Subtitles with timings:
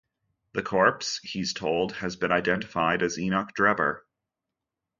[0.53, 4.01] The male corpse, he's told, has been identified as Enoch Drebber.